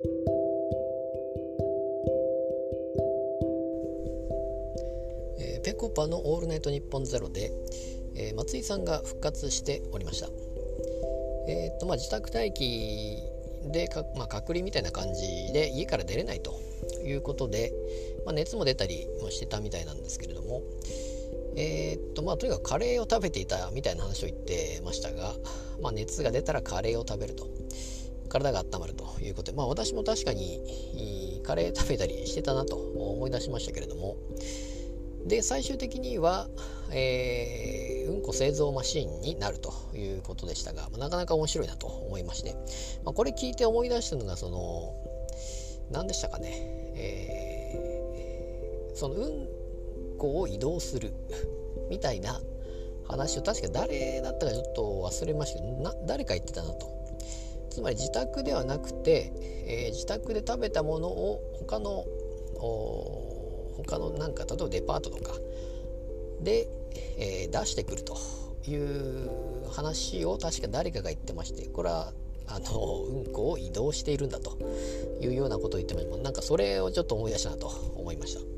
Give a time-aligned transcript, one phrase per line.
[0.00, 7.50] えー、ペコパの「オールナイトニッポンゼロで、
[8.14, 10.30] えー、松井さんが復活しておりました。
[11.48, 13.18] えー、っとまあ、自宅待機
[13.72, 16.60] でか、まあ、隔離みたいな感じで家から出れないと
[17.04, 17.72] いうことで、
[18.24, 20.62] まあ、熱も出たりもしてたみたいなんですけれども、
[21.56, 25.34] えー、っとまあとにかくカレーを食べていたみたいな話を言ってましたが、
[25.82, 27.48] まあ、熱が出たらカレーを食べると
[28.28, 29.52] 体が温まるということ。
[29.52, 34.16] でまあ私も確かにカレー食べたりしてたなと思い出しましたけれども。
[35.26, 36.48] で最終的には、
[36.90, 42.54] えー、うんこ製造マシンになるということでしたが、まあ、なかなか面白いなと思いまして、
[43.04, 44.94] まあ、これ聞いて思い出したのがその
[45.90, 46.48] 何でしたかね、
[46.96, 49.48] えー、そのうん
[50.18, 51.12] こを移動する
[51.90, 52.40] みたいな
[53.06, 56.97] 話を確か誰だったかちょっと忘れましたけど誰か言ってたなと。
[57.78, 59.32] つまり自宅ではなくて、
[59.68, 62.04] えー、自宅で食べたものを他の
[63.76, 65.34] 他のなんか例えばデパートとか
[66.40, 66.68] で、
[67.18, 68.16] えー、出してくると
[68.66, 69.30] いう
[69.70, 72.12] 話を確か誰かが言ってましてこれは
[72.48, 74.58] あのうんこを移動しているんだと
[75.20, 76.16] いうようなことを言ってました。
[76.16, 78.57] なんかそれをちょっと思い出したなと思いました。